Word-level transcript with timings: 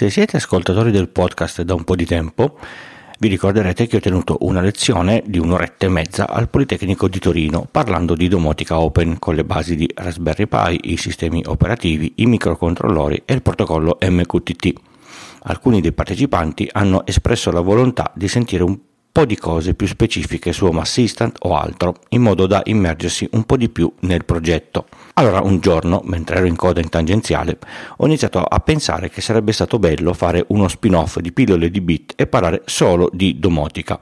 Se 0.00 0.08
siete 0.08 0.38
ascoltatori 0.38 0.90
del 0.90 1.10
podcast 1.10 1.60
da 1.60 1.74
un 1.74 1.84
po' 1.84 1.94
di 1.94 2.06
tempo, 2.06 2.56
vi 3.18 3.28
ricorderete 3.28 3.86
che 3.86 3.98
ho 3.98 4.00
tenuto 4.00 4.38
una 4.40 4.62
lezione 4.62 5.22
di 5.26 5.38
un'oretta 5.38 5.84
e 5.84 5.90
mezza 5.90 6.26
al 6.26 6.48
Politecnico 6.48 7.06
di 7.06 7.18
Torino 7.18 7.68
parlando 7.70 8.14
di 8.14 8.26
domotica 8.26 8.80
open 8.80 9.18
con 9.18 9.34
le 9.34 9.44
basi 9.44 9.76
di 9.76 9.86
Raspberry 9.94 10.46
Pi, 10.46 10.92
i 10.92 10.96
sistemi 10.96 11.44
operativi, 11.46 12.14
i 12.14 12.24
microcontrollori 12.24 13.24
e 13.26 13.34
il 13.34 13.42
protocollo 13.42 13.98
MQTT. 14.00 14.72
Alcuni 15.42 15.82
dei 15.82 15.92
partecipanti 15.92 16.66
hanno 16.72 17.04
espresso 17.04 17.50
la 17.50 17.60
volontà 17.60 18.10
di 18.14 18.26
sentire 18.26 18.62
un 18.62 18.78
po' 19.12 19.24
di 19.24 19.36
cose 19.36 19.74
più 19.74 19.86
specifiche 19.86 20.52
su 20.52 20.66
Home 20.66 20.80
Assistant 20.80 21.36
o 21.40 21.56
altro, 21.56 21.96
in 22.10 22.22
modo 22.22 22.46
da 22.46 22.62
immergersi 22.64 23.28
un 23.32 23.44
po' 23.44 23.56
di 23.56 23.68
più 23.68 23.92
nel 24.00 24.24
progetto. 24.24 24.86
Allora 25.14 25.40
un 25.40 25.60
giorno, 25.60 26.00
mentre 26.04 26.36
ero 26.36 26.46
in 26.46 26.56
coda 26.56 26.80
in 26.80 26.88
tangenziale, 26.88 27.58
ho 27.96 28.06
iniziato 28.06 28.38
a 28.40 28.60
pensare 28.60 29.10
che 29.10 29.20
sarebbe 29.20 29.52
stato 29.52 29.78
bello 29.78 30.12
fare 30.12 30.44
uno 30.48 30.68
spin-off 30.68 31.18
di 31.18 31.32
pillole 31.32 31.70
di 31.70 31.80
bit 31.80 32.12
e 32.16 32.26
parlare 32.26 32.62
solo 32.64 33.10
di 33.12 33.38
domotica. 33.38 33.98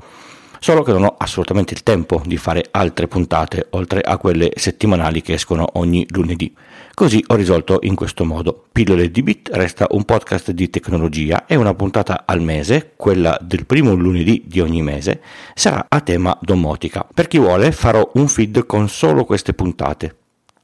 Solo 0.61 0.83
che 0.83 0.93
non 0.93 1.05
ho 1.05 1.15
assolutamente 1.17 1.75
il 1.75 1.83
tempo 1.83 2.21
di 2.25 2.37
fare 2.37 2.67
altre 2.71 3.07
puntate 3.07 3.69
oltre 3.71 4.01
a 4.01 4.17
quelle 4.17 4.51
settimanali 4.57 5.23
che 5.23 5.35
escono 5.35 5.67
ogni 5.75 6.07
lunedì. 6.11 6.55
Così 6.95 7.23
ho 7.29 7.35
risolto 7.37 7.79
in 7.83 7.95
questo 7.95 8.25
modo. 8.25 8.65
Pillole 8.73 9.11
di 9.11 9.23
Bit 9.23 9.51
resta 9.53 9.87
un 9.91 10.05
podcast 10.05 10.51
di 10.51 10.69
tecnologia 10.69 11.47
e 11.47 11.55
una 11.55 11.75
puntata 11.75 12.25
al 12.27 12.43
mese, 12.43 12.93
quella 12.97 13.39
del 13.41 13.67
primo 13.67 13.95
lunedì 13.95 14.43
di 14.47 14.61
ogni 14.61 14.83
mese, 14.83 15.21
sarà 15.55 15.87
a 15.89 16.01
tema 16.01 16.37
domotica. 16.41 17.07
Per 17.13 17.29
chi 17.29 17.39
vuole 17.39 17.71
farò 17.71 18.11
un 18.15 18.27
feed 18.27 18.67
con 18.67 18.89
solo 18.89 19.25
queste 19.25 19.55
puntate 19.55 20.17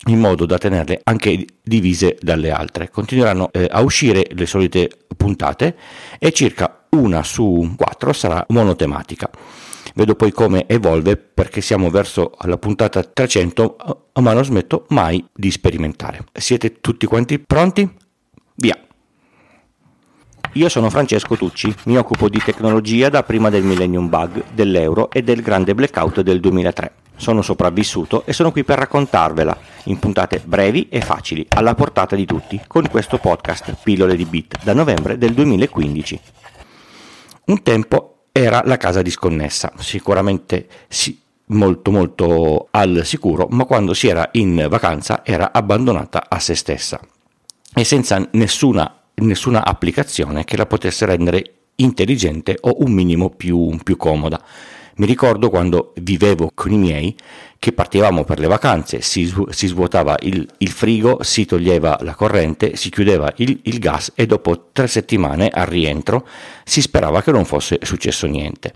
in 0.06 0.18
modo 0.18 0.44
da 0.44 0.58
tenerle 0.58 1.00
anche 1.04 1.46
divise 1.62 2.18
dalle 2.20 2.50
altre. 2.50 2.90
Continueranno 2.90 3.48
eh, 3.52 3.68
a 3.70 3.80
uscire 3.80 4.26
le 4.32 4.46
solite 4.46 4.90
puntate 5.16 5.76
e 6.18 6.32
circa 6.32 6.86
una 6.90 7.22
su 7.22 7.74
quattro 7.76 8.12
sarà 8.12 8.44
monotematica. 8.48 9.30
Vedo 9.96 10.16
poi 10.16 10.32
come 10.32 10.66
evolve 10.66 11.16
perché 11.16 11.60
siamo 11.60 11.88
verso 11.88 12.32
la 12.42 12.58
puntata 12.58 13.02
300, 13.04 13.76
ma 14.20 14.32
non 14.32 14.44
smetto 14.44 14.86
mai 14.88 15.24
di 15.32 15.52
sperimentare. 15.52 16.24
Siete 16.32 16.80
tutti 16.80 17.06
quanti 17.06 17.38
pronti? 17.38 17.88
Via! 18.56 18.76
Io 20.54 20.68
sono 20.68 20.90
Francesco 20.90 21.36
Tucci, 21.36 21.72
mi 21.84 21.96
occupo 21.96 22.28
di 22.28 22.40
tecnologia 22.44 23.08
da 23.08 23.22
prima 23.22 23.50
del 23.50 23.62
Millennium 23.62 24.08
Bug, 24.08 24.44
dell'euro 24.52 25.10
e 25.12 25.22
del 25.22 25.42
grande 25.42 25.74
blackout 25.74 26.22
del 26.22 26.40
2003. 26.40 26.92
Sono 27.14 27.42
sopravvissuto 27.42 28.24
e 28.26 28.32
sono 28.32 28.50
qui 28.50 28.64
per 28.64 28.78
raccontarvela 28.78 29.56
in 29.84 30.00
puntate 30.00 30.42
brevi 30.44 30.88
e 30.88 31.00
facili, 31.02 31.46
alla 31.50 31.76
portata 31.76 32.16
di 32.16 32.24
tutti, 32.24 32.60
con 32.66 32.88
questo 32.88 33.18
podcast 33.18 33.76
Pillole 33.80 34.16
di 34.16 34.24
Bit 34.24 34.64
da 34.64 34.74
novembre 34.74 35.18
del 35.18 35.34
2015. 35.34 36.20
Un 37.46 37.62
tempo 37.62 38.13
era 38.36 38.62
la 38.64 38.76
casa 38.78 39.00
disconnessa, 39.00 39.72
sicuramente 39.78 40.66
sì, 40.88 41.16
molto 41.46 41.92
molto 41.92 42.66
al 42.72 43.02
sicuro, 43.04 43.46
ma 43.50 43.64
quando 43.64 43.94
si 43.94 44.08
era 44.08 44.28
in 44.32 44.66
vacanza 44.68 45.24
era 45.24 45.52
abbandonata 45.52 46.26
a 46.28 46.40
se 46.40 46.56
stessa 46.56 46.98
e 47.72 47.84
senza 47.84 48.28
nessuna, 48.32 49.02
nessuna 49.14 49.64
applicazione 49.64 50.42
che 50.42 50.56
la 50.56 50.66
potesse 50.66 51.06
rendere 51.06 51.52
intelligente 51.76 52.58
o 52.60 52.82
un 52.82 52.90
minimo 52.90 53.30
più, 53.30 53.78
più 53.84 53.96
comoda. 53.96 54.42
Mi 54.96 55.06
ricordo 55.06 55.50
quando 55.50 55.92
vivevo 55.96 56.52
con 56.54 56.70
i 56.70 56.76
miei 56.76 57.16
che 57.58 57.72
partivamo 57.72 58.24
per 58.24 58.38
le 58.38 58.46
vacanze, 58.46 59.00
si, 59.00 59.32
si 59.50 59.66
svuotava 59.66 60.16
il, 60.20 60.46
il, 60.58 60.68
frigo, 60.70 61.22
si 61.22 61.46
toglieva 61.46 61.98
la 62.02 62.14
corrente, 62.14 62.76
si 62.76 62.90
chiudeva 62.90 63.32
il, 63.36 63.58
il 63.64 63.78
gas 63.78 64.12
e 64.14 64.26
dopo 64.26 64.68
tre 64.72 64.86
settimane 64.86 65.48
al 65.48 65.66
rientro 65.66 66.26
si 66.62 66.80
sperava 66.80 67.22
che 67.22 67.32
non 67.32 67.44
fosse 67.44 67.78
successo 67.82 68.26
niente. 68.26 68.72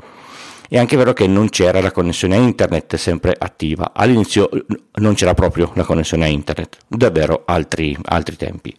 È 0.69 0.77
anche 0.77 0.97
vero 0.97 1.13
che 1.13 1.27
non 1.27 1.49
c'era 1.49 1.81
la 1.81 1.93
connessione 1.93 2.37
a 2.37 2.41
internet 2.41 2.97
sempre 2.97 3.35
attiva. 3.39 3.93
All'inizio 3.95 4.51
non 4.97 5.15
c'era 5.15 5.33
proprio 5.35 5.71
la 5.75 5.85
connessione 5.85 6.25
a 6.25 6.29
internet, 6.29 6.79
davvero 6.89 7.45
altri, 7.47 7.97
altri 8.03 8.37
tempi. 8.37 8.75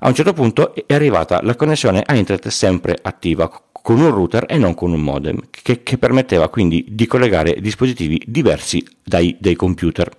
A 0.00 0.08
un 0.08 0.14
certo 0.14 0.32
punto 0.32 0.74
è 0.74 0.92
arrivata 0.92 1.40
la 1.42 1.54
connessione 1.54 2.02
a 2.04 2.14
internet 2.14 2.48
sempre 2.48 2.98
attiva 3.00 3.50
con 3.82 4.00
un 4.00 4.10
router 4.10 4.44
e 4.48 4.56
non 4.58 4.74
con 4.74 4.92
un 4.92 5.00
modem, 5.00 5.40
che, 5.50 5.82
che 5.82 5.98
permetteva 5.98 6.48
quindi 6.48 6.84
di 6.88 7.06
collegare 7.06 7.60
dispositivi 7.60 8.20
diversi 8.26 8.84
dai, 9.02 9.36
dai 9.38 9.54
computer. 9.54 10.10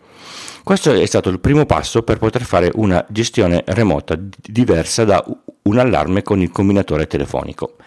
Questo 0.63 0.93
è 0.93 1.05
stato 1.05 1.29
il 1.29 1.39
primo 1.39 1.65
passo 1.65 2.03
per 2.03 2.19
poter 2.19 2.43
fare 2.43 2.71
una 2.75 3.03
gestione 3.09 3.63
remota 3.65 4.15
diversa 4.17 5.05
da 5.05 5.23
un 5.63 5.77
allarme 5.77 6.21
con 6.21 6.41
il 6.41 6.51
combinatore 6.51 7.07
telefonico. 7.07 7.77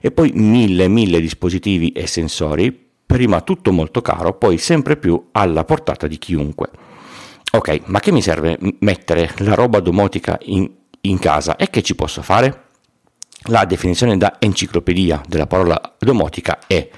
E 0.00 0.10
poi 0.10 0.32
mille, 0.34 0.88
mille 0.88 1.20
dispositivi 1.20 1.92
e 1.92 2.06
sensori, 2.06 2.76
prima 3.06 3.40
tutto 3.42 3.72
molto 3.72 4.02
caro, 4.02 4.34
poi 4.34 4.58
sempre 4.58 4.96
più 4.96 5.28
alla 5.32 5.64
portata 5.64 6.06
di 6.06 6.18
chiunque. 6.18 6.70
Ok, 7.52 7.82
ma 7.86 8.00
che 8.00 8.12
mi 8.12 8.20
serve 8.20 8.58
mettere 8.80 9.32
la 9.38 9.54
roba 9.54 9.80
domotica 9.80 10.38
in, 10.42 10.68
in 11.02 11.18
casa 11.18 11.56
e 11.56 11.70
che 11.70 11.82
ci 11.82 11.94
posso 11.94 12.22
fare? 12.22 12.65
La 13.48 13.64
definizione 13.64 14.16
da 14.16 14.38
enciclopedia 14.40 15.22
della 15.24 15.46
parola 15.46 15.80
domotica 15.98 16.58
è 16.66 16.88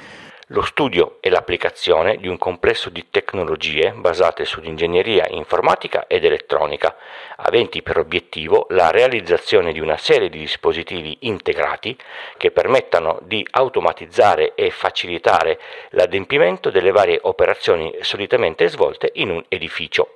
lo 0.47 0.62
studio 0.62 1.19
e 1.20 1.28
l'applicazione 1.28 2.16
di 2.16 2.26
un 2.26 2.38
complesso 2.38 2.88
di 2.88 3.09
tecnologie 3.10 3.92
basate 3.94 4.47
sull'ingegneria 4.47 5.26
informatica 5.28 6.06
ed 6.06 6.25
elettronica, 6.25 6.97
aventi 7.37 7.82
per 7.82 7.98
obiettivo 7.98 8.64
la 8.70 8.91
realizzazione 8.91 9.72
di 9.72 9.81
una 9.81 9.98
serie 9.98 10.31
di 10.31 10.38
dispositivi 10.38 11.19
integrati 11.20 11.94
che 12.38 12.50
permettano 12.50 13.20
di 13.25 13.47
automatizzare 13.50 14.54
e 14.54 14.70
facilitare 14.70 15.60
l'adempimento 15.91 16.70
delle 16.70 16.92
varie 16.92 17.19
operazioni 17.25 17.94
solitamente 18.00 18.69
svolte 18.69 19.10
in 19.16 19.28
un 19.28 19.44
edificio. 19.48 20.14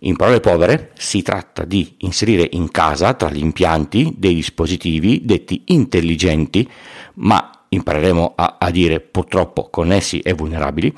In 0.00 0.16
parole 0.16 0.40
povere, 0.40 0.92
si 0.96 1.22
tratta 1.22 1.64
di 1.64 1.96
inserire 1.98 2.48
in 2.52 2.70
casa, 2.70 3.14
tra 3.14 3.30
gli 3.30 3.38
impianti, 3.38 4.14
dei 4.16 4.34
dispositivi 4.34 5.24
detti 5.24 5.62
intelligenti, 5.66 6.68
ma 7.14 7.50
impareremo 7.68 8.32
a, 8.34 8.56
a 8.58 8.70
dire 8.70 9.00
purtroppo 9.00 9.68
connessi 9.70 10.20
e 10.20 10.32
vulnerabili, 10.32 10.94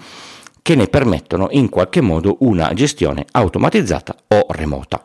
che 0.63 0.75
ne 0.75 0.89
permettono 0.89 1.49
in 1.51 1.69
qualche 1.69 2.01
modo 2.01 2.39
una 2.41 2.73
gestione 2.75 3.25
automatizzata 3.31 4.17
o 4.29 4.47
remota. 4.51 5.05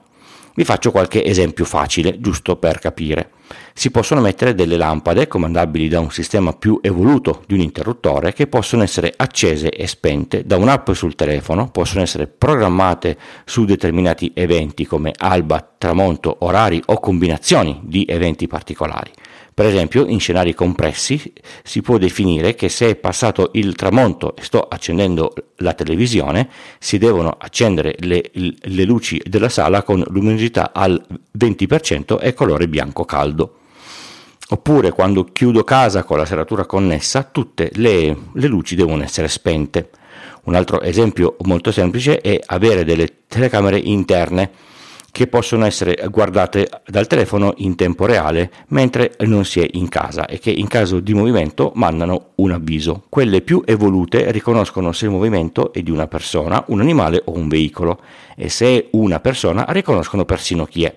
Vi 0.53 0.65
faccio 0.65 0.91
qualche 0.91 1.23
esempio 1.23 1.63
facile, 1.63 2.19
giusto 2.19 2.57
per 2.57 2.79
capire. 2.79 3.31
Si 3.73 3.89
possono 3.89 4.21
mettere 4.21 4.53
delle 4.53 4.77
lampade 4.77 5.27
comandabili 5.27 5.87
da 5.87 5.99
un 5.99 6.11
sistema 6.11 6.53
più 6.53 6.79
evoluto 6.81 7.43
di 7.47 7.53
un 7.53 7.61
interruttore 7.61 8.33
che 8.33 8.47
possono 8.47 8.83
essere 8.83 9.13
accese 9.15 9.69
e 9.69 9.87
spente 9.87 10.45
da 10.45 10.57
un'app 10.57 10.91
sul 10.91 11.15
telefono, 11.15 11.69
possono 11.69 12.01
essere 12.01 12.27
programmate 12.27 13.17
su 13.45 13.65
determinati 13.65 14.31
eventi 14.35 14.85
come 14.85 15.13
alba, 15.17 15.75
tramonto, 15.77 16.37
orari 16.39 16.81
o 16.87 16.99
combinazioni 16.99 17.79
di 17.83 18.05
eventi 18.07 18.47
particolari. 18.47 19.11
Per 19.53 19.65
esempio, 19.65 20.05
in 20.05 20.19
scenari 20.19 20.53
compressi 20.53 21.33
si 21.61 21.81
può 21.81 21.97
definire 21.97 22.55
che 22.55 22.69
se 22.69 22.89
è 22.89 22.95
passato 22.95 23.51
il 23.53 23.75
tramonto 23.75 24.35
e 24.35 24.43
sto 24.43 24.61
accendendo 24.61 25.33
la 25.57 25.73
televisione, 25.73 26.49
si 26.79 26.97
devono 26.97 27.35
accendere 27.37 27.95
le, 27.99 28.31
le 28.33 28.83
luci 28.85 29.21
della 29.25 29.49
sala 29.49 29.83
con 29.83 30.03
luminosità 30.07 30.71
al 30.73 31.03
20% 31.37 32.17
e 32.21 32.33
colore 32.33 32.69
bianco 32.69 33.03
caldo. 33.03 33.57
Oppure 34.49 34.91
quando 34.91 35.25
chiudo 35.25 35.63
casa 35.63 36.03
con 36.03 36.17
la 36.17 36.25
serratura 36.25 36.65
connessa, 36.65 37.23
tutte 37.23 37.71
le, 37.75 38.17
le 38.33 38.47
luci 38.47 38.75
devono 38.75 39.03
essere 39.03 39.27
spente. 39.27 39.89
Un 40.43 40.55
altro 40.55 40.81
esempio 40.81 41.35
molto 41.41 41.71
semplice 41.71 42.19
è 42.19 42.39
avere 42.45 42.83
delle 42.83 43.07
telecamere 43.27 43.77
interne 43.77 44.69
che 45.11 45.27
possono 45.27 45.65
essere 45.65 46.07
guardate 46.09 46.69
dal 46.85 47.05
telefono 47.05 47.53
in 47.57 47.75
tempo 47.75 48.05
reale 48.05 48.51
mentre 48.67 49.15
non 49.19 49.43
si 49.43 49.59
è 49.59 49.67
in 49.73 49.89
casa 49.89 50.25
e 50.25 50.39
che 50.39 50.51
in 50.51 50.67
caso 50.67 50.99
di 50.99 51.13
movimento 51.13 51.71
mandano 51.75 52.29
un 52.35 52.51
avviso. 52.51 53.03
Quelle 53.09 53.41
più 53.41 53.61
evolute 53.65 54.31
riconoscono 54.31 54.93
se 54.93 55.05
il 55.05 55.11
movimento 55.11 55.73
è 55.73 55.81
di 55.81 55.91
una 55.91 56.07
persona, 56.07 56.63
un 56.67 56.79
animale 56.79 57.21
o 57.25 57.35
un 57.35 57.49
veicolo 57.49 57.99
e 58.35 58.47
se 58.49 58.65
è 58.65 58.87
una 58.91 59.19
persona 59.19 59.65
riconoscono 59.69 60.23
persino 60.23 60.65
chi 60.65 60.85
è. 60.85 60.93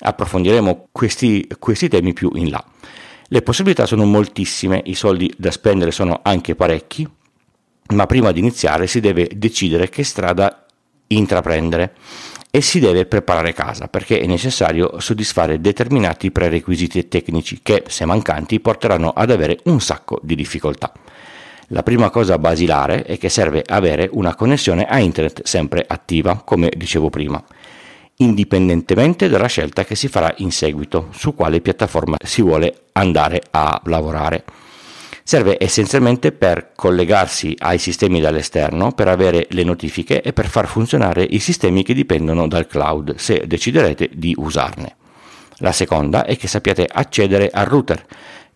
Approfondiremo 0.00 0.88
questi, 0.92 1.48
questi 1.58 1.88
temi 1.88 2.12
più 2.12 2.30
in 2.34 2.50
là. 2.50 2.62
Le 3.30 3.42
possibilità 3.42 3.86
sono 3.86 4.04
moltissime, 4.04 4.82
i 4.86 4.94
soldi 4.94 5.32
da 5.36 5.50
spendere 5.50 5.90
sono 5.90 6.20
anche 6.22 6.54
parecchi, 6.54 7.06
ma 7.94 8.06
prima 8.06 8.30
di 8.30 8.40
iniziare 8.40 8.86
si 8.86 9.00
deve 9.00 9.28
decidere 9.34 9.88
che 9.88 10.04
strada 10.04 10.64
intraprendere 11.08 11.94
e 12.50 12.60
si 12.60 12.80
deve 12.80 13.06
preparare 13.06 13.52
casa 13.52 13.88
perché 13.88 14.18
è 14.20 14.26
necessario 14.26 15.00
soddisfare 15.00 15.60
determinati 15.60 16.30
prerequisiti 16.30 17.08
tecnici 17.08 17.60
che, 17.62 17.84
se 17.88 18.04
mancanti, 18.04 18.60
porteranno 18.60 19.10
ad 19.10 19.30
avere 19.30 19.58
un 19.64 19.80
sacco 19.80 20.18
di 20.22 20.34
difficoltà. 20.34 20.92
La 21.68 21.82
prima 21.82 22.08
cosa 22.08 22.38
basilare 22.38 23.02
è 23.02 23.18
che 23.18 23.28
serve 23.28 23.62
avere 23.66 24.08
una 24.12 24.34
connessione 24.34 24.86
a 24.86 24.98
internet 24.98 25.42
sempre 25.44 25.84
attiva, 25.86 26.40
come 26.42 26.72
dicevo 26.74 27.10
prima. 27.10 27.44
indipendentemente 28.20 29.28
dalla 29.28 29.46
scelta 29.46 29.84
che 29.84 29.94
si 29.94 30.08
farà 30.08 30.32
in 30.38 30.50
seguito 30.50 31.08
su 31.12 31.34
quale 31.34 31.60
piattaforma 31.60 32.16
si 32.24 32.42
vuole 32.42 32.86
andare 32.92 33.42
a 33.50 33.80
lavorare. 33.84 34.44
Serve 35.28 35.58
essenzialmente 35.60 36.32
per 36.32 36.72
collegarsi 36.74 37.54
ai 37.58 37.76
sistemi 37.76 38.18
dall'esterno, 38.18 38.92
per 38.92 39.08
avere 39.08 39.46
le 39.50 39.62
notifiche 39.62 40.22
e 40.22 40.32
per 40.32 40.48
far 40.48 40.66
funzionare 40.66 41.22
i 41.22 41.38
sistemi 41.38 41.82
che 41.82 41.92
dipendono 41.92 42.48
dal 42.48 42.66
cloud, 42.66 43.16
se 43.16 43.42
deciderete 43.46 44.08
di 44.14 44.34
usarne. 44.38 44.96
La 45.58 45.72
seconda 45.72 46.24
è 46.24 46.34
che 46.38 46.48
sappiate 46.48 46.88
accedere 46.90 47.50
al 47.52 47.66
router, 47.66 48.06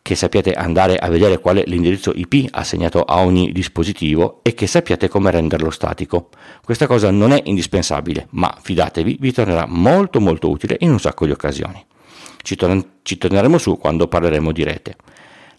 che 0.00 0.14
sappiate 0.14 0.54
andare 0.54 0.96
a 0.96 1.10
vedere 1.10 1.40
qual 1.40 1.58
è 1.58 1.64
l'indirizzo 1.66 2.10
IP 2.14 2.48
assegnato 2.52 3.02
a 3.02 3.20
ogni 3.20 3.52
dispositivo 3.52 4.40
e 4.42 4.54
che 4.54 4.66
sappiate 4.66 5.08
come 5.08 5.30
renderlo 5.30 5.68
statico. 5.68 6.30
Questa 6.64 6.86
cosa 6.86 7.10
non 7.10 7.32
è 7.32 7.42
indispensabile, 7.44 8.28
ma 8.30 8.50
fidatevi, 8.58 9.18
vi 9.20 9.30
tornerà 9.30 9.66
molto 9.68 10.22
molto 10.22 10.48
utile 10.48 10.78
in 10.80 10.92
un 10.92 10.98
sacco 10.98 11.26
di 11.26 11.32
occasioni. 11.32 11.84
Ci, 12.40 12.56
tor- 12.56 12.86
ci 13.02 13.18
torneremo 13.18 13.58
su 13.58 13.76
quando 13.76 14.08
parleremo 14.08 14.52
di 14.52 14.64
rete. 14.64 14.96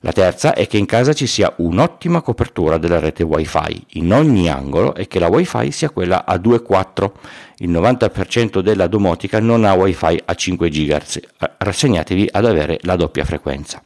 La 0.05 0.11
terza 0.11 0.53
è 0.53 0.67
che 0.67 0.77
in 0.77 0.85
casa 0.85 1.13
ci 1.13 1.25
sia 1.25 1.53
un'ottima 1.59 2.21
copertura 2.21 2.77
della 2.77 2.99
rete 2.99 3.23
wifi 3.23 3.85
in 3.91 4.11
ogni 4.11 4.49
angolo 4.49 4.95
e 4.95 5.07
che 5.07 5.17
la 5.17 5.29
wifi 5.29 5.71
sia 5.71 5.91
quella 5.91 6.25
a 6.25 6.35
2.4. 6.35 7.11
Il 7.59 7.69
90% 7.69 8.59
della 8.59 8.87
domotica 8.87 9.39
non 9.39 9.63
ha 9.63 9.71
wifi 9.71 10.21
a 10.25 10.35
5 10.35 10.69
GHz, 10.69 11.19
rassegnatevi 11.57 12.27
ad 12.29 12.45
avere 12.45 12.79
la 12.81 12.97
doppia 12.97 13.23
frequenza. 13.23 13.81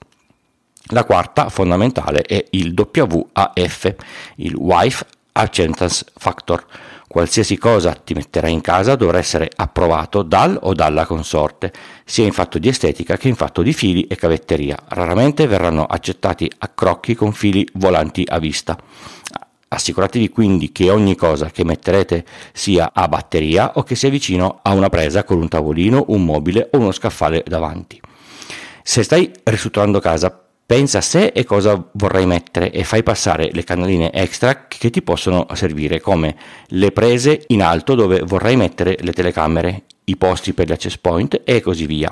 La 0.87 1.03
quarta 1.03 1.49
fondamentale 1.49 2.23
è 2.23 2.43
il 2.49 2.73
WAF, 2.75 3.95
il 4.37 4.55
Wife 4.55 5.05
Acceptance 5.33 6.03
Factor. 6.15 6.65
Qualsiasi 7.07 7.57
cosa 7.57 7.93
ti 7.93 8.13
metterai 8.13 8.51
in 8.51 8.59
casa 8.59 8.95
dovrà 8.95 9.17
essere 9.17 9.49
approvato 9.55 10.23
dal 10.23 10.59
o 10.61 10.73
dalla 10.73 11.05
consorte, 11.05 11.71
sia 12.03 12.25
in 12.25 12.33
fatto 12.33 12.59
di 12.59 12.67
estetica 12.67 13.15
che 13.15 13.29
in 13.29 13.35
fatto 13.35 13.61
di 13.61 13.71
fili 13.71 14.05
e 14.07 14.17
cavetteria. 14.17 14.77
Raramente 14.89 15.47
verranno 15.47 15.85
accettati 15.85 16.51
accrocchi 16.57 17.15
con 17.15 17.31
fili 17.31 17.65
volanti 17.75 18.23
a 18.27 18.39
vista. 18.39 18.77
Assicuratevi 19.69 20.29
quindi 20.29 20.73
che 20.73 20.89
ogni 20.89 21.15
cosa 21.15 21.49
che 21.49 21.63
metterete 21.63 22.25
sia 22.51 22.91
a 22.93 23.07
batteria 23.07 23.73
o 23.75 23.83
che 23.83 23.95
sia 23.95 24.09
vicino 24.09 24.59
a 24.61 24.73
una 24.73 24.89
presa 24.89 25.23
con 25.23 25.39
un 25.39 25.47
tavolino, 25.47 26.05
un 26.09 26.25
mobile 26.25 26.69
o 26.71 26.77
uno 26.77 26.91
scaffale 26.91 27.41
davanti. 27.47 28.01
Se 28.83 29.03
stai 29.03 29.31
ristrutturando 29.43 29.99
casa, 29.99 30.46
pensa 30.67 30.99
se 30.99 31.27
e 31.27 31.45
cosa 31.45 31.81
vorrai 31.93 32.25
mettere 32.25 32.71
e 32.71 32.83
fai 32.83 33.01
passare 33.01 33.49
le 33.53 33.63
canaline 33.63 34.11
extra 34.11 34.67
che 34.67 34.89
ti 34.89 35.01
possono 35.01 35.47
servire 35.53 36.01
come 36.01 36.35
le 36.67 36.91
prese 36.91 37.45
in 37.47 37.63
alto 37.63 37.95
dove 37.95 38.19
vorrai 38.19 38.57
mettere 38.57 38.97
le 38.99 39.13
telecamere, 39.13 39.83
i 40.03 40.17
posti 40.17 40.51
per 40.51 40.67
gli 40.67 40.73
access 40.73 40.97
point 40.97 41.41
e 41.45 41.61
così 41.61 41.85
via. 41.85 42.11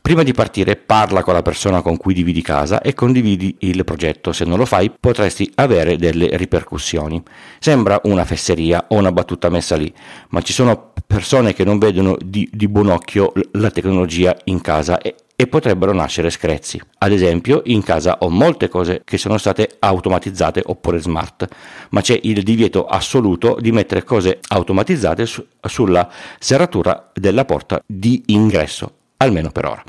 Prima 0.00 0.22
di 0.22 0.32
partire 0.32 0.76
parla 0.76 1.24
con 1.24 1.34
la 1.34 1.42
persona 1.42 1.82
con 1.82 1.96
cui 1.96 2.14
dividi 2.14 2.42
casa 2.42 2.80
e 2.80 2.94
condividi 2.94 3.56
il 3.60 3.84
progetto, 3.84 4.32
se 4.32 4.44
non 4.44 4.56
lo 4.56 4.64
fai 4.64 4.92
potresti 4.98 5.50
avere 5.56 5.96
delle 5.96 6.30
ripercussioni. 6.36 7.20
Sembra 7.58 8.00
una 8.04 8.24
fesseria 8.24 8.86
o 8.88 8.94
una 8.94 9.10
battuta 9.10 9.50
messa 9.50 9.74
lì, 9.74 9.92
ma 10.28 10.40
ci 10.42 10.52
sono 10.52 10.92
persone 11.04 11.54
che 11.54 11.64
non 11.64 11.78
vedono 11.78 12.16
di, 12.24 12.48
di 12.52 12.68
buon 12.68 12.86
occhio 12.86 13.32
la 13.52 13.70
tecnologia 13.70 14.34
in 14.44 14.60
casa 14.60 14.98
e, 14.98 15.14
e 15.40 15.46
potrebbero 15.46 15.92
nascere 15.92 16.30
screzzi. 16.30 16.82
Ad 16.98 17.12
esempio, 17.12 17.62
in 17.66 17.84
casa 17.84 18.18
ho 18.22 18.28
molte 18.28 18.68
cose 18.68 19.02
che 19.04 19.18
sono 19.18 19.38
state 19.38 19.76
automatizzate 19.78 20.64
oppure 20.66 20.98
smart, 20.98 21.46
ma 21.90 22.00
c'è 22.00 22.18
il 22.24 22.42
divieto 22.42 22.86
assoluto 22.86 23.56
di 23.60 23.70
mettere 23.70 24.02
cose 24.02 24.40
automatizzate 24.48 25.26
su, 25.26 25.46
sulla 25.60 26.10
serratura 26.40 27.12
della 27.14 27.44
porta 27.44 27.80
di 27.86 28.20
ingresso, 28.26 28.94
almeno 29.18 29.52
per 29.52 29.66
ora. 29.66 29.84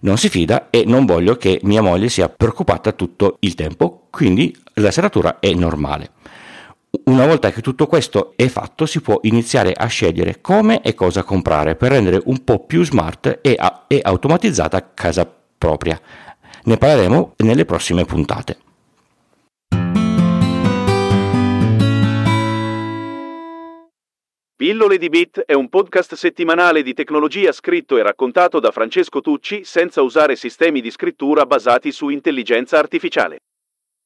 Non 0.00 0.18
si 0.18 0.28
fida 0.28 0.70
e 0.70 0.82
non 0.84 1.06
voglio 1.06 1.36
che 1.36 1.60
mia 1.62 1.80
moglie 1.80 2.08
sia 2.08 2.28
preoccupata 2.28 2.90
tutto 2.90 3.36
il 3.40 3.54
tempo, 3.54 4.08
quindi 4.10 4.52
la 4.74 4.90
serratura 4.90 5.38
è 5.38 5.52
normale. 5.52 6.10
Una 7.02 7.26
volta 7.26 7.50
che 7.50 7.60
tutto 7.60 7.86
questo 7.86 8.34
è 8.36 8.46
fatto 8.46 8.86
si 8.86 9.00
può 9.00 9.18
iniziare 9.22 9.72
a 9.72 9.86
scegliere 9.86 10.40
come 10.40 10.80
e 10.80 10.94
cosa 10.94 11.24
comprare 11.24 11.74
per 11.74 11.90
rendere 11.90 12.20
un 12.26 12.44
po' 12.44 12.64
più 12.64 12.84
smart 12.84 13.40
e, 13.42 13.56
a- 13.58 13.84
e 13.88 14.00
automatizzata 14.02 14.92
casa 14.94 15.30
propria. 15.58 16.00
Ne 16.64 16.76
parleremo 16.76 17.34
nelle 17.38 17.64
prossime 17.64 18.04
puntate. 18.04 18.58
Pillole 24.56 24.96
di 24.96 25.08
Bit 25.08 25.40
è 25.40 25.52
un 25.52 25.68
podcast 25.68 26.14
settimanale 26.14 26.82
di 26.82 26.94
tecnologia 26.94 27.50
scritto 27.50 27.98
e 27.98 28.02
raccontato 28.02 28.60
da 28.60 28.70
Francesco 28.70 29.20
Tucci 29.20 29.64
senza 29.64 30.00
usare 30.00 30.36
sistemi 30.36 30.80
di 30.80 30.90
scrittura 30.90 31.44
basati 31.44 31.90
su 31.90 32.08
intelligenza 32.08 32.78
artificiale. 32.78 33.38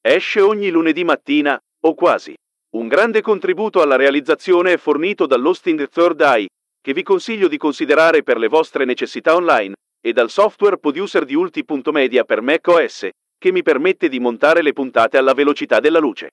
Esce 0.01 0.41
ogni 0.41 0.69
lunedì 0.69 1.03
mattina, 1.03 1.57
o 1.81 1.93
quasi. 1.93 2.33
Un 2.71 2.87
grande 2.87 3.21
contributo 3.21 3.81
alla 3.81 3.95
realizzazione 3.95 4.73
è 4.73 4.77
fornito 4.77 5.25
dall'hosting 5.25 5.89
Third 5.89 6.21
Eye, 6.21 6.49
che 6.79 6.93
vi 6.93 7.01
consiglio 7.01 7.47
di 7.47 7.57
considerare 7.57 8.21
per 8.21 8.37
le 8.37 8.47
vostre 8.47 8.85
necessità 8.85 9.33
online, 9.33 9.73
e 9.99 10.13
dal 10.13 10.29
software 10.29 10.77
producer 10.77 11.25
di 11.25 11.33
Ulti.media 11.33 12.25
per 12.25 12.41
macOS, 12.41 13.09
che 13.39 13.51
mi 13.51 13.63
permette 13.63 14.07
di 14.07 14.19
montare 14.19 14.61
le 14.61 14.73
puntate 14.73 15.17
alla 15.17 15.33
velocità 15.33 15.79
della 15.79 15.97
luce. 15.97 16.29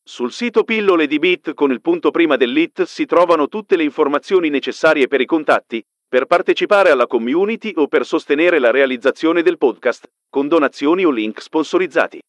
Sul 0.00 0.30
sito 0.30 0.62
Pillole 0.62 1.08
di 1.08 1.18
Bit 1.18 1.54
con 1.54 1.72
il 1.72 1.80
punto 1.80 2.12
prima 2.12 2.36
dell'IT 2.36 2.84
si 2.84 3.04
trovano 3.04 3.48
tutte 3.48 3.74
le 3.74 3.82
informazioni 3.82 4.50
necessarie 4.50 5.08
per 5.08 5.20
i 5.20 5.26
contatti, 5.26 5.82
per 6.08 6.26
partecipare 6.26 6.90
alla 6.90 7.08
community 7.08 7.72
o 7.74 7.88
per 7.88 8.06
sostenere 8.06 8.60
la 8.60 8.70
realizzazione 8.70 9.42
del 9.42 9.58
podcast, 9.58 10.06
con 10.30 10.46
donazioni 10.46 11.04
o 11.04 11.10
link 11.10 11.42
sponsorizzati. 11.42 12.20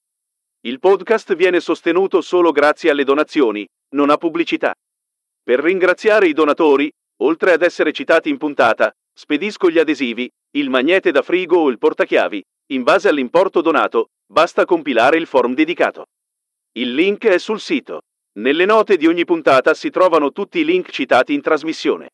Il 0.65 0.79
podcast 0.79 1.35
viene 1.35 1.59
sostenuto 1.59 2.21
solo 2.21 2.51
grazie 2.51 2.89
alle 2.89 3.03
donazioni, 3.03 3.67
non 3.89 4.09
a 4.09 4.17
pubblicità. 4.17 4.73
Per 5.43 5.59
ringraziare 5.59 6.27
i 6.27 6.33
donatori, 6.33 6.91
oltre 7.21 7.51
ad 7.51 7.61
essere 7.61 7.91
citati 7.91 8.29
in 8.29 8.37
puntata, 8.37 8.91
spedisco 9.13 9.69
gli 9.69 9.77
adesivi, 9.77 10.27
il 10.57 10.71
magnete 10.71 11.11
da 11.11 11.21
frigo 11.21 11.57
o 11.59 11.69
il 11.69 11.77
portachiavi. 11.77 12.43
In 12.71 12.81
base 12.81 13.07
all'importo 13.07 13.61
donato, 13.61 14.07
basta 14.25 14.65
compilare 14.65 15.17
il 15.17 15.27
form 15.27 15.53
dedicato. 15.53 16.05
Il 16.71 16.95
link 16.95 17.27
è 17.27 17.37
sul 17.37 17.59
sito. 17.59 18.01
Nelle 18.39 18.65
note 18.65 18.97
di 18.97 19.05
ogni 19.05 19.23
puntata 19.23 19.75
si 19.75 19.91
trovano 19.91 20.31
tutti 20.31 20.57
i 20.57 20.65
link 20.65 20.89
citati 20.89 21.35
in 21.35 21.41
trasmissione. 21.41 22.09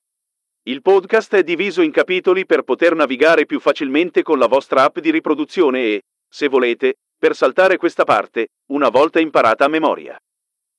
Il 0.63 0.81
podcast 0.81 1.35
è 1.35 1.43
diviso 1.43 1.81
in 1.81 1.91
capitoli 1.91 2.45
per 2.45 2.63
poter 2.63 2.95
navigare 2.95 3.45
più 3.45 3.61
facilmente 3.61 4.23
con 4.23 4.37
la 4.37 4.47
vostra 4.47 4.83
app 4.83 4.99
di 4.99 5.09
riproduzione 5.09 5.83
e, 5.85 6.01
se 6.31 6.47
volete, 6.47 6.93
per 7.17 7.35
saltare 7.35 7.77
questa 7.77 8.03
parte, 8.03 8.49
una 8.71 8.89
volta 8.89 9.19
imparata 9.19 9.65
a 9.65 9.67
memoria. 9.67 10.15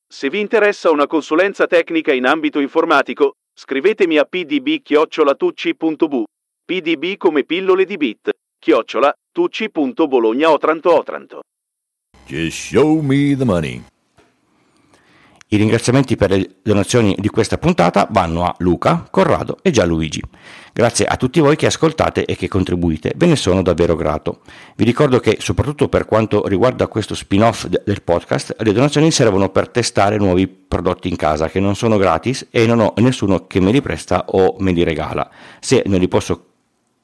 Se 0.08 0.30
vi 0.30 0.40
interessa 0.40 0.90
una 0.90 1.06
consulenza 1.06 1.66
tecnica 1.66 2.12
in 2.12 2.26
ambito 2.26 2.58
informatico, 2.58 3.34
scrivetemi 3.54 4.18
a 4.18 4.24
pdb-tucci.bu, 4.24 6.24
pdb 6.64 7.16
come 7.16 7.44
pillole 7.44 7.84
di 7.84 7.96
bit, 7.96 8.30
chiocciola, 8.58 9.12
tucci.bologna. 9.30 10.56
Just 12.26 12.56
show 12.56 13.00
me 13.00 13.36
the 13.36 13.44
money. 13.44 13.91
I 15.52 15.56
ringraziamenti 15.56 16.16
per 16.16 16.30
le 16.30 16.48
donazioni 16.62 17.14
di 17.18 17.28
questa 17.28 17.58
puntata 17.58 18.08
vanno 18.10 18.44
a 18.44 18.54
Luca, 18.60 19.06
Corrado 19.10 19.58
e 19.60 19.70
Gianluigi. 19.70 20.22
Grazie 20.72 21.04
a 21.04 21.18
tutti 21.18 21.40
voi 21.40 21.56
che 21.56 21.66
ascoltate 21.66 22.24
e 22.24 22.36
che 22.36 22.48
contribuite, 22.48 23.12
ve 23.16 23.26
ne 23.26 23.36
sono 23.36 23.60
davvero 23.60 23.94
grato. 23.94 24.40
Vi 24.76 24.84
ricordo 24.86 25.20
che, 25.20 25.36
soprattutto 25.40 25.90
per 25.90 26.06
quanto 26.06 26.46
riguarda 26.46 26.86
questo 26.86 27.14
spin-off 27.14 27.66
del 27.66 28.00
podcast, 28.02 28.56
le 28.60 28.72
donazioni 28.72 29.10
servono 29.10 29.50
per 29.50 29.68
testare 29.68 30.16
nuovi 30.16 30.48
prodotti 30.48 31.10
in 31.10 31.16
casa 31.16 31.50
che 31.50 31.60
non 31.60 31.76
sono 31.76 31.98
gratis 31.98 32.46
e 32.50 32.64
non 32.64 32.80
ho 32.80 32.94
nessuno 32.96 33.46
che 33.46 33.60
me 33.60 33.72
li 33.72 33.82
presta 33.82 34.24
o 34.28 34.56
me 34.60 34.72
li 34.72 34.82
regala. 34.84 35.30
Se 35.60 35.82
non 35.84 36.00
li 36.00 36.08
posso 36.08 36.46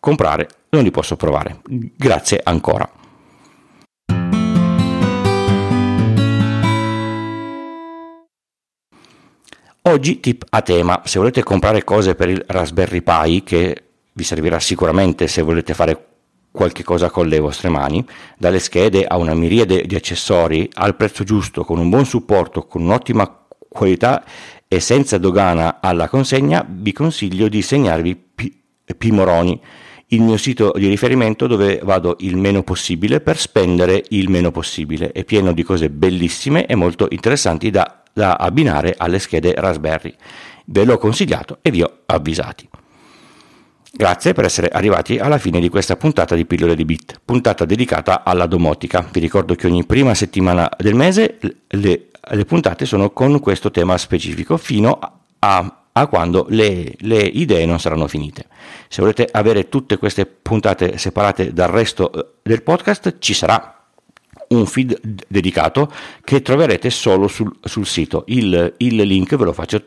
comprare, 0.01 0.49
non 0.71 0.85
li 0.85 0.91
posso 0.91 1.17
provare. 1.17 1.61
Grazie 1.67 2.41
ancora. 2.43 2.98
Oggi 9.89 10.21
tip 10.21 10.45
a 10.51 10.61
tema, 10.61 11.01
se 11.07 11.19
volete 11.19 11.43
comprare 11.43 11.83
cose 11.83 12.15
per 12.15 12.29
il 12.29 12.45
Raspberry 12.47 13.01
Pi, 13.01 13.43
che 13.43 13.85
vi 14.13 14.23
servirà 14.23 14.61
sicuramente 14.61 15.27
se 15.29 15.41
volete 15.41 15.73
fare 15.73 16.09
qualche 16.51 16.85
cosa 16.85 17.09
con 17.09 17.27
le 17.27 17.39
vostre 17.39 17.71
mani, 17.71 18.07
dalle 18.37 18.59
schede 18.59 19.07
a 19.07 19.17
una 19.17 19.33
miriade 19.33 19.87
di 19.87 19.95
accessori 19.95 20.69
al 20.75 20.95
prezzo 20.95 21.25
giusto, 21.25 21.65
con 21.65 21.79
un 21.79 21.89
buon 21.89 22.05
supporto, 22.05 22.67
con 22.67 22.83
un'ottima 22.83 23.47
qualità 23.67 24.23
e 24.69 24.79
senza 24.79 25.17
dogana 25.17 25.79
alla 25.81 26.07
consegna, 26.07 26.67
vi 26.69 26.93
consiglio 26.93 27.49
di 27.49 27.63
segnarvi 27.63 28.25
Pimoroni, 28.99 29.59
il 30.09 30.21
mio 30.21 30.37
sito 30.37 30.73
di 30.75 30.87
riferimento 30.87 31.47
dove 31.47 31.81
vado 31.83 32.17
il 32.21 32.37
meno 32.37 32.63
possibile 32.63 33.21
per 33.21 33.39
spendere 33.39 34.05
il 34.11 34.29
meno 34.29 34.51
possibile. 34.51 35.13
È 35.13 35.25
pieno 35.25 35.53
di 35.53 35.63
cose 35.63 35.89
bellissime 35.89 36.67
e 36.67 36.75
molto 36.75 37.09
interessanti 37.11 37.71
da 37.71 37.98
da 38.19 38.35
abbinare 38.35 38.95
alle 38.99 39.21
schede 39.21 39.55
Raspberry. 39.57 40.13
Ve 40.67 40.85
l'ho 40.85 40.99
consigliato 40.99 41.59
e 41.63 41.71
vi 41.71 41.83
ho 41.83 42.01
avvisati. 42.07 42.69
Grazie 43.91 44.35
per 44.35 44.45
essere 44.45 44.69
arrivati 44.69 45.19
alla 45.19 45.39
fine 45.39 45.61
di 45.61 45.69
questa 45.69 45.97
puntata 45.97 46.35
di 46.35 46.45
Pillole 46.45 46.75
di 46.75 46.85
Bit, 46.85 47.21
puntata 47.25 47.65
dedicata 47.65 48.25
alla 48.25 48.47
domotica. 48.47 49.07
Vi 49.11 49.21
ricordo 49.21 49.55
che 49.55 49.67
ogni 49.67 49.87
prima 49.87 50.15
settimana 50.15 50.69
del 50.77 50.95
mese 50.95 51.39
le, 51.69 52.09
le 52.21 52.45
puntate 52.45 52.85
sono 52.85 53.11
con 53.11 53.39
questo 53.41 53.71
tema 53.71 53.97
specifico 53.97 54.57
fino 54.57 54.99
a, 55.39 55.83
a 55.93 56.07
quando 56.09 56.47
le, 56.51 56.95
le, 56.99 57.21
idee 57.21 57.65
non 57.67 57.81
saranno 57.81 58.09
finite. 58.09 58.47
Se 58.89 59.01
volete 59.01 59.29
avere 59.31 59.69
tutte 59.69 59.97
queste 59.97 60.27
puntate 60.27 60.99
separate 60.99 61.53
dal 61.53 61.69
resto 61.69 62.13
eh, 62.13 62.27
del 62.43 62.63
podcast, 62.63 63.17
ci 63.21 63.33
sarà 63.33 63.78
un 64.49 64.67
feed 64.67 64.99
dedicato 65.27 65.91
che 66.23 66.43
troverete 66.43 66.91
solo 66.91 67.29
sul, 67.29 67.53
sul 67.63 67.87
sito. 67.87 68.25
Il, 68.29 68.75
il, 68.79 68.97
link 68.97 69.37
ve 69.37 69.45
lo 69.45 69.53
faccio 69.53 69.83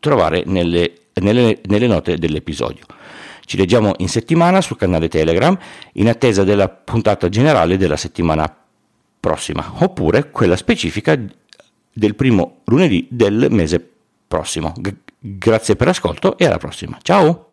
trovare 0.00 0.42
nelle, 0.46 0.92
nelle, 1.14 1.60
nelle 1.66 1.86
note 1.86 2.16
dell'episodio. 2.18 2.84
Ci 3.44 3.56
leggiamo 3.56 3.94
in 3.98 4.08
settimana 4.08 4.60
sul 4.60 4.76
canale 4.76 5.08
Telegram 5.08 5.56
in 5.94 6.08
attesa 6.08 6.42
della 6.42 6.68
puntata 6.68 7.28
generale 7.28 7.76
della 7.76 7.96
settimana 7.96 8.52
prossima, 9.20 9.72
oppure 9.78 10.30
quella 10.30 10.56
specifica 10.56 11.18
del 11.92 12.14
primo 12.14 12.60
lunedì 12.64 13.06
del 13.10 13.48
mese 13.50 13.88
prossimo. 14.26 14.72
G- 14.76 14.94
grazie 15.18 15.76
per 15.76 15.86
l'ascolto 15.88 16.36
e 16.38 16.46
alla 16.46 16.58
prossima. 16.58 16.98
Ciao! 17.02 17.44